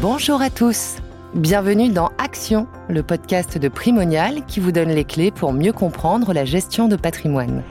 [0.00, 0.98] Bonjour à tous.
[1.34, 6.32] Bienvenue dans Action, le podcast de Primonial qui vous donne les clés pour mieux comprendre
[6.32, 7.64] la gestion de patrimoine.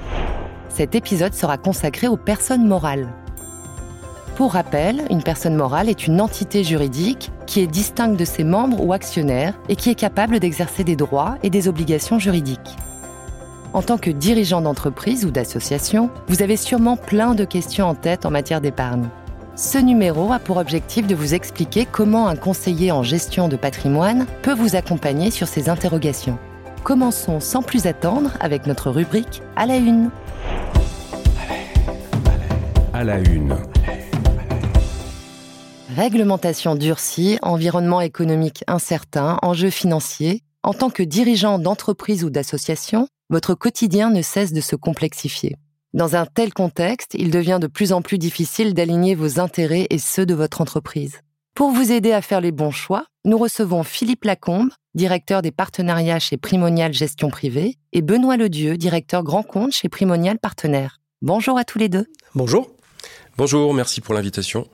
[0.68, 3.08] Cet épisode sera consacré aux personnes morales.
[4.36, 8.84] Pour rappel, une personne morale est une entité juridique qui est distincte de ses membres
[8.84, 12.76] ou actionnaires et qui est capable d'exercer des droits et des obligations juridiques.
[13.72, 18.26] En tant que dirigeant d'entreprise ou d'association, vous avez sûrement plein de questions en tête
[18.26, 19.08] en matière d'épargne.
[19.58, 24.28] Ce numéro a pour objectif de vous expliquer comment un conseiller en gestion de patrimoine
[24.44, 26.38] peut vous accompagner sur ces interrogations.
[26.84, 30.12] Commençons sans plus attendre avec notre rubrique à la une.
[32.94, 33.58] À la une.
[35.96, 40.44] Réglementation durcie, environnement économique incertain, enjeux financiers.
[40.62, 45.56] En tant que dirigeant d'entreprise ou d'association, votre quotidien ne cesse de se complexifier.
[45.94, 50.00] Dans un tel contexte, il devient de plus en plus difficile d'aligner vos intérêts et
[50.00, 51.22] ceux de votre entreprise.
[51.56, 56.20] Pour vous aider à faire les bons choix, nous recevons Philippe Lacombe, directeur des partenariats
[56.20, 61.00] chez Primonial Gestion Privée, et Benoît Ledieu, directeur grand compte chez Primonial Partenaires.
[61.22, 62.06] Bonjour à tous les deux.
[62.36, 62.70] Bonjour.
[63.38, 64.68] Bonjour, merci pour l'invitation.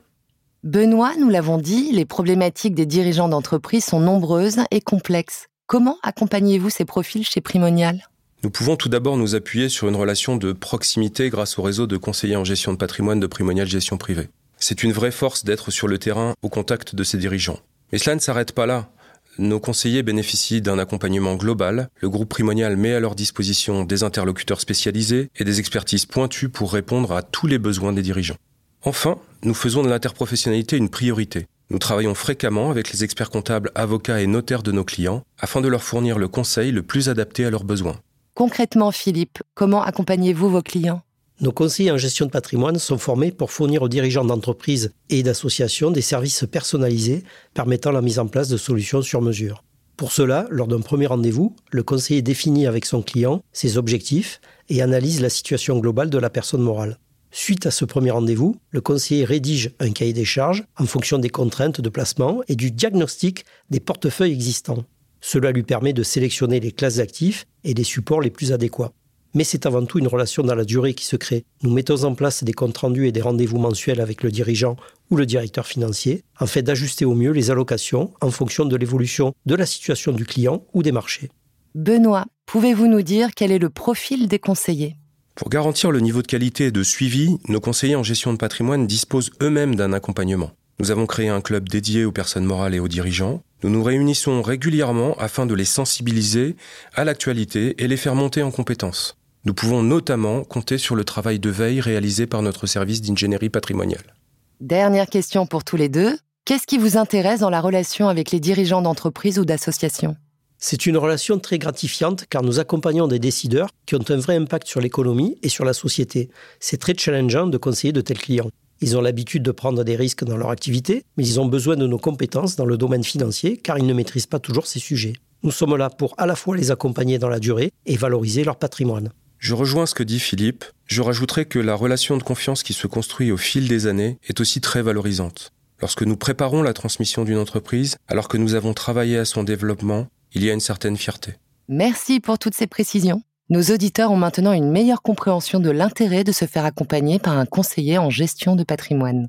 [0.64, 5.46] Benoît, nous l'avons dit, les problématiques des dirigeants d'entreprise sont nombreuses et complexes.
[5.66, 8.02] Comment accompagnez-vous ces profils chez Primonial?
[8.44, 11.96] Nous pouvons tout d'abord nous appuyer sur une relation de proximité grâce au réseau de
[11.96, 14.28] conseillers en gestion de patrimoine de Primonial Gestion Privée.
[14.58, 17.58] C'est une vraie force d'être sur le terrain au contact de ces dirigeants.
[17.90, 18.90] Mais cela ne s'arrête pas là.
[19.38, 21.88] Nos conseillers bénéficient d'un accompagnement global.
[22.02, 26.70] Le groupe Primonial met à leur disposition des interlocuteurs spécialisés et des expertises pointues pour
[26.70, 28.36] répondre à tous les besoins des dirigeants.
[28.82, 31.46] Enfin, nous faisons de l'interprofessionnalité une priorité.
[31.70, 35.68] Nous travaillons fréquemment avec les experts comptables, avocats et notaires de nos clients afin de
[35.68, 37.96] leur fournir le conseil le plus adapté à leurs besoins.
[38.34, 41.02] Concrètement, Philippe, comment accompagnez-vous vos clients?
[41.40, 45.92] Nos conseillers en gestion de patrimoine sont formés pour fournir aux dirigeants d'entreprises et d'associations
[45.92, 47.22] des services personnalisés
[47.54, 49.62] permettant la mise en place de solutions sur mesure.
[49.96, 54.82] Pour cela, lors d'un premier rendez-vous, le conseiller définit avec son client ses objectifs et
[54.82, 56.98] analyse la situation globale de la personne morale.
[57.30, 61.30] Suite à ce premier rendez-vous, le conseiller rédige un cahier des charges en fonction des
[61.30, 64.84] contraintes de placement et du diagnostic des portefeuilles existants.
[65.26, 68.92] Cela lui permet de sélectionner les classes d'actifs et les supports les plus adéquats.
[69.32, 71.46] Mais c'est avant tout une relation dans la durée qui se crée.
[71.62, 74.76] Nous mettons en place des comptes rendus et des rendez-vous mensuels avec le dirigeant
[75.10, 79.54] ou le directeur financier, afin d'ajuster au mieux les allocations en fonction de l'évolution de
[79.54, 81.30] la situation du client ou des marchés.
[81.74, 84.94] Benoît, pouvez-vous nous dire quel est le profil des conseillers?
[85.36, 88.86] Pour garantir le niveau de qualité et de suivi, nos conseillers en gestion de patrimoine
[88.86, 90.52] disposent eux-mêmes d'un accompagnement.
[90.80, 93.42] Nous avons créé un club dédié aux personnes morales et aux dirigeants.
[93.62, 96.56] Nous nous réunissons régulièrement afin de les sensibiliser
[96.94, 99.16] à l'actualité et les faire monter en compétences.
[99.44, 104.14] Nous pouvons notamment compter sur le travail de veille réalisé par notre service d'ingénierie patrimoniale.
[104.60, 106.16] Dernière question pour tous les deux.
[106.44, 110.16] Qu'est-ce qui vous intéresse dans la relation avec les dirigeants d'entreprise ou d'associations
[110.58, 114.66] C'est une relation très gratifiante car nous accompagnons des décideurs qui ont un vrai impact
[114.66, 116.30] sur l'économie et sur la société.
[116.58, 118.50] C'est très challengeant de conseiller de tels clients.
[118.80, 121.86] Ils ont l'habitude de prendre des risques dans leur activité, mais ils ont besoin de
[121.86, 125.14] nos compétences dans le domaine financier car ils ne maîtrisent pas toujours ces sujets.
[125.42, 128.56] Nous sommes là pour à la fois les accompagner dans la durée et valoriser leur
[128.56, 129.10] patrimoine.
[129.38, 130.64] Je rejoins ce que dit Philippe.
[130.86, 134.40] Je rajouterai que la relation de confiance qui se construit au fil des années est
[134.40, 135.52] aussi très valorisante.
[135.80, 140.06] Lorsque nous préparons la transmission d'une entreprise, alors que nous avons travaillé à son développement,
[140.32, 141.34] il y a une certaine fierté.
[141.68, 143.22] Merci pour toutes ces précisions.
[143.50, 147.44] Nos auditeurs ont maintenant une meilleure compréhension de l'intérêt de se faire accompagner par un
[147.44, 149.28] conseiller en gestion de patrimoine.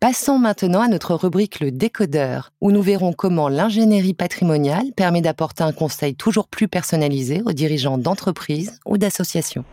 [0.00, 5.64] Passons maintenant à notre rubrique Le décodeur, où nous verrons comment l'ingénierie patrimoniale permet d'apporter
[5.64, 9.64] un conseil toujours plus personnalisé aux dirigeants d'entreprises ou d'associations.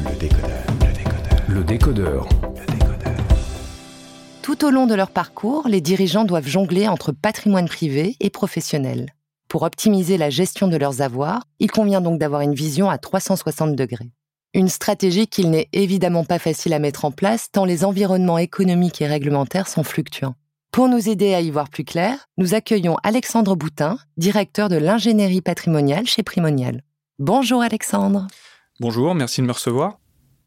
[0.00, 0.50] Le décodeur,
[0.82, 1.42] le décodeur.
[1.48, 2.28] Le décodeur.
[2.66, 3.16] Le décodeur.
[4.42, 9.14] Tout au long de leur parcours, les dirigeants doivent jongler entre patrimoine privé et professionnel.
[9.48, 13.74] Pour optimiser la gestion de leurs avoirs, il convient donc d'avoir une vision à 360
[13.74, 14.10] degrés.
[14.52, 19.00] Une stratégie qu'il n'est évidemment pas facile à mettre en place tant les environnements économiques
[19.00, 20.34] et réglementaires sont fluctuants.
[20.70, 25.40] Pour nous aider à y voir plus clair, nous accueillons Alexandre Boutin, directeur de l'ingénierie
[25.40, 26.82] patrimoniale chez Primonial.
[27.18, 28.26] Bonjour Alexandre.
[28.80, 29.98] Bonjour, merci de me recevoir.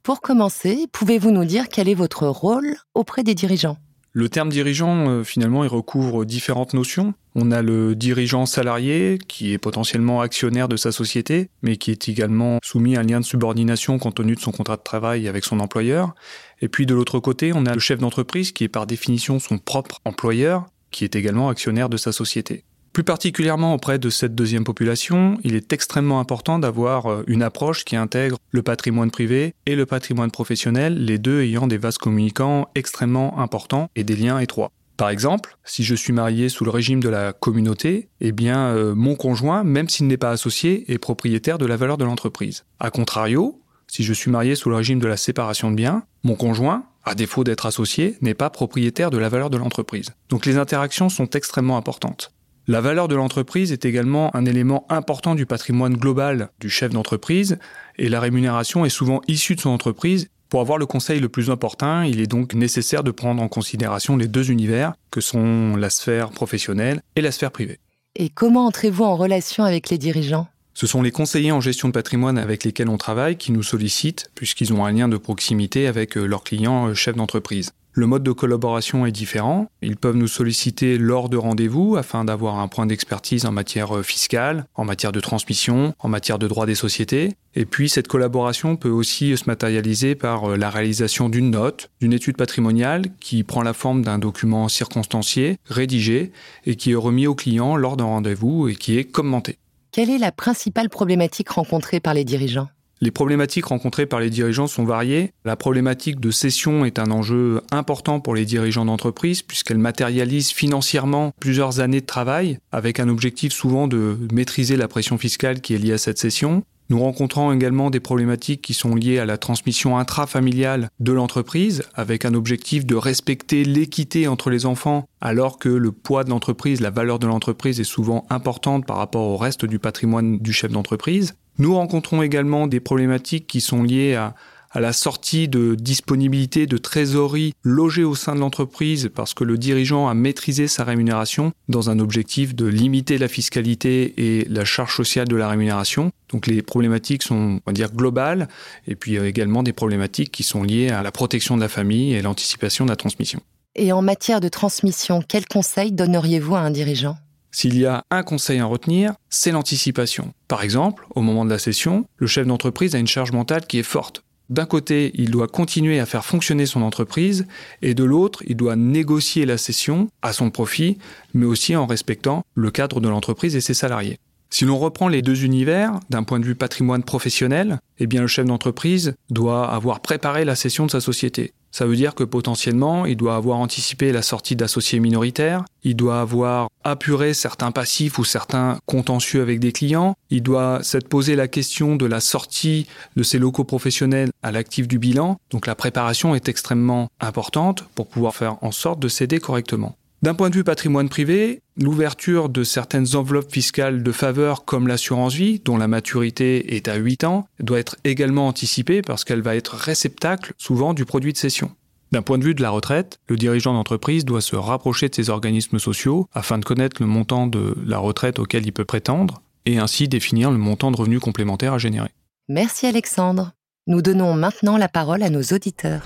[0.03, 3.77] Pour commencer, pouvez-vous nous dire quel est votre rôle auprès des dirigeants?
[4.13, 7.13] Le terme dirigeant, euh, finalement, il recouvre différentes notions.
[7.33, 12.09] On a le dirigeant salarié, qui est potentiellement actionnaire de sa société, mais qui est
[12.09, 15.45] également soumis à un lien de subordination compte tenu de son contrat de travail avec
[15.45, 16.13] son employeur.
[16.61, 19.57] Et puis de l'autre côté, on a le chef d'entreprise, qui est par définition son
[19.57, 22.65] propre employeur, qui est également actionnaire de sa société.
[22.93, 27.85] Plus particulièrement auprès de cette deuxième population, il est extrêmement important d'avoir euh, une approche
[27.85, 32.67] qui intègre le patrimoine privé et le patrimoine professionnel, les deux ayant des vases communicants
[32.75, 34.71] extrêmement importants et des liens étroits.
[34.97, 38.93] Par exemple, si je suis marié sous le régime de la communauté, eh bien, euh,
[38.93, 42.65] mon conjoint, même s'il n'est pas associé, est propriétaire de la valeur de l'entreprise.
[42.81, 46.35] A contrario, si je suis marié sous le régime de la séparation de biens, mon
[46.35, 50.09] conjoint, à défaut d'être associé, n'est pas propriétaire de la valeur de l'entreprise.
[50.27, 52.31] Donc les interactions sont extrêmement importantes.
[52.71, 57.59] La valeur de l'entreprise est également un élément important du patrimoine global du chef d'entreprise
[57.97, 61.49] et la rémunération est souvent issue de son entreprise pour avoir le conseil le plus
[61.49, 65.89] opportun, il est donc nécessaire de prendre en considération les deux univers que sont la
[65.89, 67.79] sphère professionnelle et la sphère privée.
[68.15, 70.47] Et comment entrez-vous en relation avec les dirigeants?
[70.73, 74.31] Ce sont les conseillers en gestion de patrimoine avec lesquels on travaille qui nous sollicitent,
[74.33, 77.71] puisqu'ils ont un lien de proximité avec euh, leurs clients euh, chefs d'entreprise.
[77.93, 79.67] Le mode de collaboration est différent.
[79.81, 84.01] Ils peuvent nous solliciter lors de rendez-vous afin d'avoir un point d'expertise en matière euh,
[84.01, 87.33] fiscale, en matière de transmission, en matière de droit des sociétés.
[87.53, 92.13] Et puis cette collaboration peut aussi se matérialiser par euh, la réalisation d'une note, d'une
[92.13, 96.31] étude patrimoniale qui prend la forme d'un document circonstancié, rédigé
[96.65, 99.57] et qui est remis au client lors d'un rendez-vous et qui est commenté.
[99.91, 102.69] Quelle est la principale problématique rencontrée par les dirigeants?
[103.01, 105.33] Les problématiques rencontrées par les dirigeants sont variées.
[105.43, 111.31] La problématique de cession est un enjeu important pour les dirigeants d'entreprise puisqu'elle matérialise financièrement
[111.39, 115.79] plusieurs années de travail avec un objectif souvent de maîtriser la pression fiscale qui est
[115.79, 116.63] liée à cette cession.
[116.91, 122.25] Nous rencontrons également des problématiques qui sont liées à la transmission intrafamiliale de l'entreprise, avec
[122.25, 126.89] un objectif de respecter l'équité entre les enfants, alors que le poids de l'entreprise, la
[126.89, 131.33] valeur de l'entreprise est souvent importante par rapport au reste du patrimoine du chef d'entreprise.
[131.57, 134.35] Nous rencontrons également des problématiques qui sont liées à,
[134.73, 140.07] la sortie de disponibilité de trésorerie logée au sein de l'entreprise parce que le dirigeant
[140.07, 145.27] a maîtrisé sa rémunération dans un objectif de limiter la fiscalité et la charge sociale
[145.27, 146.11] de la rémunération.
[146.29, 148.47] Donc les problématiques sont, on va dire, globales
[148.87, 152.21] et puis également des problématiques qui sont liées à la protection de la famille et
[152.21, 153.41] l'anticipation de la transmission.
[153.75, 157.17] Et en matière de transmission, quels conseils donneriez-vous à un dirigeant?
[157.51, 160.33] S'il y a un conseil à retenir, c'est l'anticipation.
[160.47, 163.77] Par exemple, au moment de la session, le chef d'entreprise a une charge mentale qui
[163.79, 164.23] est forte.
[164.49, 167.47] D'un côté, il doit continuer à faire fonctionner son entreprise,
[167.81, 170.97] et de l'autre, il doit négocier la session à son profit,
[171.33, 174.19] mais aussi en respectant le cadre de l'entreprise et ses salariés.
[174.53, 178.27] Si l'on reprend les deux univers, d'un point de vue patrimoine professionnel, eh bien le
[178.27, 181.53] chef d'entreprise doit avoir préparé la cession de sa société.
[181.71, 186.19] Ça veut dire que potentiellement, il doit avoir anticipé la sortie d'associés minoritaires, il doit
[186.19, 191.47] avoir apuré certains passifs ou certains contentieux avec des clients, il doit s'être posé la
[191.47, 195.37] question de la sortie de ses locaux professionnels à l'actif du bilan.
[195.49, 199.95] Donc la préparation est extrêmement importante pour pouvoir faire en sorte de céder correctement.
[200.23, 205.33] D'un point de vue patrimoine privé, l'ouverture de certaines enveloppes fiscales de faveur comme l'assurance
[205.33, 209.55] vie, dont la maturité est à 8 ans, doit être également anticipée parce qu'elle va
[209.55, 211.71] être réceptacle souvent du produit de cession.
[212.11, 215.31] D'un point de vue de la retraite, le dirigeant d'entreprise doit se rapprocher de ses
[215.31, 219.79] organismes sociaux afin de connaître le montant de la retraite auquel il peut prétendre et
[219.79, 222.09] ainsi définir le montant de revenus complémentaires à générer.
[222.47, 223.53] Merci Alexandre.
[223.87, 226.03] Nous donnons maintenant la parole à nos auditeurs.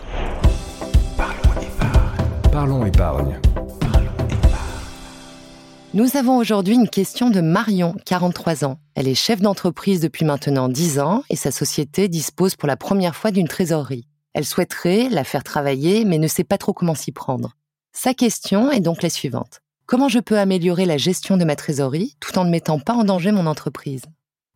[1.18, 2.50] Parlons épargne.
[2.50, 3.42] Parlons épargne.
[5.96, 8.80] Nous avons aujourd'hui une question de Marion, 43 ans.
[8.96, 13.16] Elle est chef d'entreprise depuis maintenant 10 ans et sa société dispose pour la première
[13.16, 14.06] fois d'une trésorerie.
[14.34, 17.54] Elle souhaiterait la faire travailler mais ne sait pas trop comment s'y prendre.
[17.94, 19.62] Sa question est donc la suivante.
[19.86, 23.06] Comment je peux améliorer la gestion de ma trésorerie tout en ne mettant pas en
[23.06, 24.04] danger mon entreprise?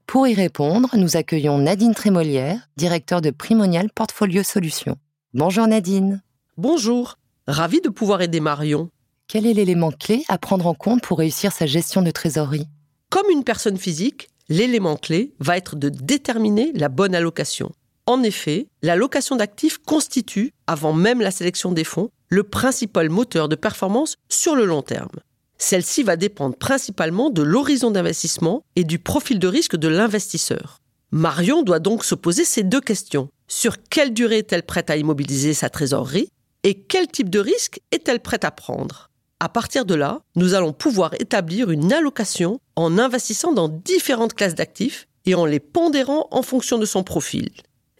[0.07, 4.97] Pour y répondre, nous accueillons Nadine Trémolière, directeur de Primonial Portfolio Solutions.
[5.33, 6.21] Bonjour Nadine.
[6.57, 7.15] Bonjour.
[7.47, 8.89] Ravi de pouvoir aider Marion.
[9.31, 12.65] Quel est l'élément clé à prendre en compte pour réussir sa gestion de trésorerie?
[13.11, 17.71] Comme une personne physique, l'élément clé va être de déterminer la bonne allocation.
[18.07, 23.55] En effet, l'allocation d'actifs constitue, avant même la sélection des fonds, le principal moteur de
[23.55, 25.19] performance sur le long terme.
[25.59, 30.79] Celle-ci va dépendre principalement de l'horizon d'investissement et du profil de risque de l'investisseur.
[31.11, 33.29] Marion doit donc se poser ces deux questions.
[33.47, 36.29] Sur quelle durée est-elle prête à immobiliser sa trésorerie
[36.63, 39.08] et quel type de risque est-elle prête à prendre?
[39.39, 44.55] À partir de là, nous allons pouvoir établir une allocation en investissant dans différentes classes
[44.55, 47.49] d'actifs et en les pondérant en fonction de son profil.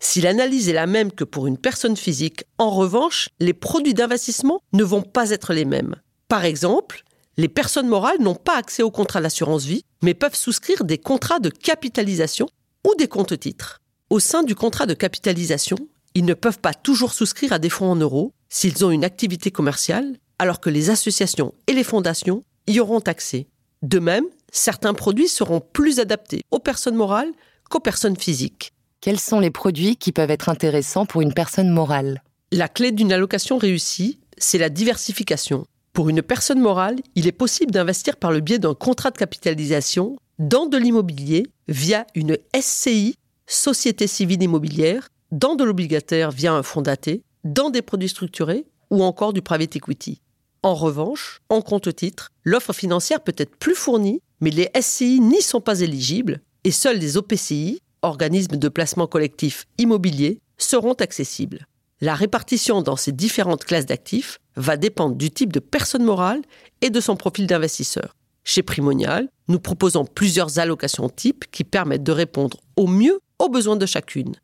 [0.02, 4.62] Si l'analyse est la même que pour une personne physique, en revanche, les produits d'investissement
[4.74, 5.96] ne vont pas être les mêmes.
[6.28, 7.04] Par exemple,
[7.38, 11.40] les personnes morales n'ont pas accès aux contrats d'assurance vie, mais peuvent souscrire des contrats
[11.40, 12.50] de capitalisation
[12.86, 13.80] ou des comptes titres.
[14.10, 15.78] Au sein du contrat de capitalisation,
[16.16, 19.52] ils ne peuvent pas toujours souscrire à des fonds en euros s'ils ont une activité
[19.52, 23.48] commerciale alors que les associations et les fondations y auront accès.
[23.82, 27.32] De même, certains produits seront plus adaptés aux personnes morales
[27.70, 28.74] qu'aux personnes physiques.
[29.02, 32.24] Quels sont les produits qui peuvent être intéressants pour une personne morale?
[32.52, 35.66] La clé d'une allocation réussie, c'est la diversification.
[35.94, 40.18] Pour une personne morale, il est possible d'investir par le biais d'un contrat de capitalisation
[40.40, 43.16] dans de l'immobilier via une SCI,
[43.48, 49.04] Société civile immobilière, dans de l'obligataire via un fonds daté, dans des produits structurés ou
[49.04, 50.22] encore du private equity.
[50.62, 55.62] En revanche, en compte-titre, l'offre financière peut être plus fournie, mais les SCI n'y sont
[55.62, 61.66] pas éligibles et seuls les OPCI, organismes de placement collectif immobilier, seront accessibles.
[62.02, 66.42] La répartition dans ces différentes classes d'actifs va dépendre du type de personne morale
[66.82, 68.16] et de son profil d'investisseur.
[68.44, 73.76] Chez Primonial, nous proposons plusieurs allocations types qui permettent de répondre au mieux aux besoins
[73.76, 74.36] de chacune.